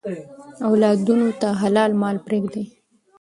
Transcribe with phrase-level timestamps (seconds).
[0.67, 2.65] اولادونو ته حلال مال پریږدئ.